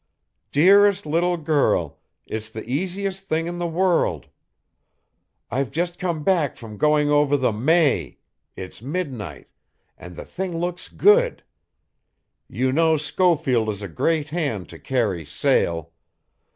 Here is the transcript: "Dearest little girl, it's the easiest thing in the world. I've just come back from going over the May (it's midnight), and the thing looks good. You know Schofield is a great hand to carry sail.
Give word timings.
"Dearest 0.51 1.05
little 1.05 1.37
girl, 1.37 1.99
it's 2.25 2.49
the 2.49 2.67
easiest 2.67 3.21
thing 3.29 3.45
in 3.45 3.59
the 3.59 3.67
world. 3.67 4.25
I've 5.51 5.69
just 5.69 5.99
come 5.99 6.23
back 6.23 6.55
from 6.55 6.79
going 6.79 7.11
over 7.11 7.37
the 7.37 7.51
May 7.51 8.17
(it's 8.55 8.81
midnight), 8.81 9.47
and 9.99 10.15
the 10.15 10.25
thing 10.25 10.57
looks 10.57 10.89
good. 10.89 11.43
You 12.49 12.71
know 12.71 12.97
Schofield 12.97 13.69
is 13.69 13.83
a 13.83 13.87
great 13.87 14.29
hand 14.29 14.69
to 14.69 14.79
carry 14.79 15.23
sail. 15.23 15.91